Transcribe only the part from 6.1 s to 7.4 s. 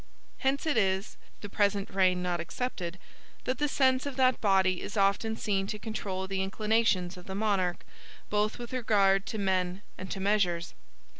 the inclinations of the